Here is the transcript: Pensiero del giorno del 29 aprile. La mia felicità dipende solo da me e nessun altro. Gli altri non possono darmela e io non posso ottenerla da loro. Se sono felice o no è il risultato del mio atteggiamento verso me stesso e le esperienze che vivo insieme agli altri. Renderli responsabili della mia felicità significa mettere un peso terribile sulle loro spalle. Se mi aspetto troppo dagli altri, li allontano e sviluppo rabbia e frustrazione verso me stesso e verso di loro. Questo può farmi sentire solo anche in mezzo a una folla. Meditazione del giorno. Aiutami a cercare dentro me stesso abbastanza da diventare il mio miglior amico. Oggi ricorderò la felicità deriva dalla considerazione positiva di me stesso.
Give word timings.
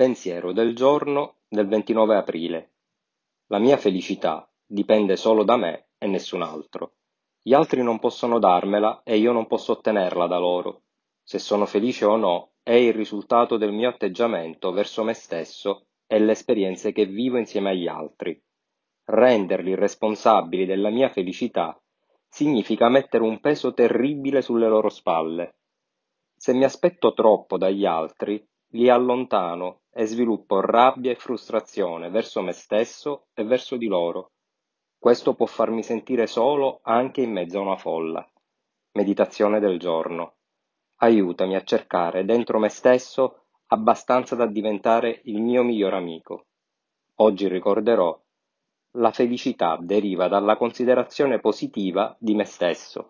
Pensiero 0.00 0.52
del 0.52 0.74
giorno 0.74 1.40
del 1.46 1.68
29 1.68 2.16
aprile. 2.16 2.70
La 3.48 3.58
mia 3.58 3.76
felicità 3.76 4.50
dipende 4.64 5.14
solo 5.14 5.44
da 5.44 5.58
me 5.58 5.88
e 5.98 6.06
nessun 6.06 6.40
altro. 6.40 6.94
Gli 7.42 7.52
altri 7.52 7.82
non 7.82 7.98
possono 7.98 8.38
darmela 8.38 9.02
e 9.04 9.18
io 9.18 9.32
non 9.32 9.46
posso 9.46 9.72
ottenerla 9.72 10.26
da 10.26 10.38
loro. 10.38 10.84
Se 11.22 11.38
sono 11.38 11.66
felice 11.66 12.06
o 12.06 12.16
no 12.16 12.52
è 12.62 12.72
il 12.72 12.94
risultato 12.94 13.58
del 13.58 13.72
mio 13.72 13.90
atteggiamento 13.90 14.72
verso 14.72 15.04
me 15.04 15.12
stesso 15.12 15.88
e 16.06 16.18
le 16.18 16.32
esperienze 16.32 16.92
che 16.92 17.04
vivo 17.04 17.36
insieme 17.36 17.68
agli 17.68 17.86
altri. 17.86 18.42
Renderli 19.04 19.74
responsabili 19.74 20.64
della 20.64 20.88
mia 20.88 21.10
felicità 21.10 21.78
significa 22.26 22.88
mettere 22.88 23.22
un 23.22 23.38
peso 23.38 23.74
terribile 23.74 24.40
sulle 24.40 24.66
loro 24.66 24.88
spalle. 24.88 25.56
Se 26.34 26.54
mi 26.54 26.64
aspetto 26.64 27.12
troppo 27.12 27.58
dagli 27.58 27.84
altri, 27.84 28.42
li 28.72 28.88
allontano 28.88 29.79
e 29.92 30.06
sviluppo 30.06 30.60
rabbia 30.60 31.10
e 31.10 31.16
frustrazione 31.16 32.10
verso 32.10 32.42
me 32.42 32.52
stesso 32.52 33.26
e 33.34 33.44
verso 33.44 33.76
di 33.76 33.86
loro. 33.86 34.32
Questo 34.98 35.34
può 35.34 35.46
farmi 35.46 35.82
sentire 35.82 36.26
solo 36.26 36.80
anche 36.82 37.22
in 37.22 37.32
mezzo 37.32 37.58
a 37.58 37.62
una 37.62 37.76
folla. 37.76 38.26
Meditazione 38.92 39.58
del 39.58 39.78
giorno. 39.78 40.34
Aiutami 40.96 41.56
a 41.56 41.64
cercare 41.64 42.24
dentro 42.24 42.58
me 42.58 42.68
stesso 42.68 43.44
abbastanza 43.68 44.34
da 44.34 44.46
diventare 44.46 45.20
il 45.24 45.40
mio 45.40 45.62
miglior 45.62 45.94
amico. 45.94 46.46
Oggi 47.16 47.48
ricorderò 47.48 48.18
la 48.94 49.10
felicità 49.12 49.78
deriva 49.80 50.28
dalla 50.28 50.56
considerazione 50.56 51.38
positiva 51.38 52.14
di 52.18 52.34
me 52.34 52.44
stesso. 52.44 53.08